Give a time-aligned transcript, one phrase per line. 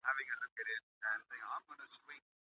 [0.17, 1.21] غیچک عصري ساز
[1.79, 2.17] نه دی.